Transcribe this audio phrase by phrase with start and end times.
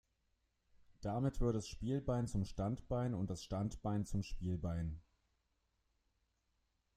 [1.01, 4.99] Damit wird das Spielbein zum Standbein und das Standbein zum Spielbein.